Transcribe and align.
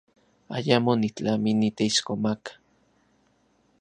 Ayamo 0.57 0.91
nitlami 0.99 1.51
niteixkomaka. 1.59 2.51